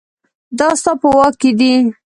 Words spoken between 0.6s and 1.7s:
ستا په واک کې